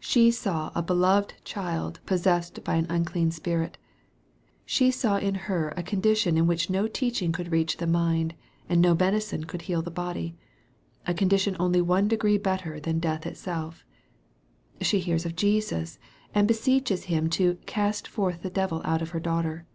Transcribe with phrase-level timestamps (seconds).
[0.00, 3.76] She saw a beloved child possessed by an unclean spirit.
[4.64, 8.34] She saw her in a condition in which no teaching could reach the mind,
[8.70, 10.34] and no medicine could heal the body
[11.06, 13.84] a condition only one degree better than death itself.
[14.80, 15.98] She hears of Jesus,
[16.34, 19.66] and beseeches Him to" cast forth the devil out of her daughter."